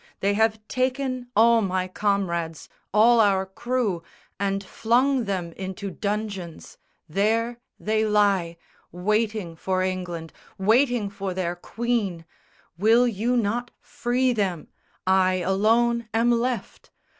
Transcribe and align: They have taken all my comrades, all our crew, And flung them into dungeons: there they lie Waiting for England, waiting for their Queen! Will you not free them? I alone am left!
They 0.19 0.33
have 0.33 0.67
taken 0.67 1.27
all 1.35 1.61
my 1.61 1.87
comrades, 1.87 2.67
all 2.91 3.19
our 3.19 3.45
crew, 3.45 4.01
And 4.39 4.63
flung 4.63 5.25
them 5.25 5.51
into 5.53 5.91
dungeons: 5.91 6.79
there 7.07 7.59
they 7.79 8.03
lie 8.05 8.57
Waiting 8.91 9.55
for 9.55 9.83
England, 9.83 10.33
waiting 10.57 11.11
for 11.11 11.35
their 11.35 11.55
Queen! 11.55 12.25
Will 12.79 13.07
you 13.07 13.37
not 13.37 13.69
free 13.79 14.33
them? 14.33 14.69
I 15.05 15.35
alone 15.35 16.09
am 16.15 16.31
left! 16.31 16.89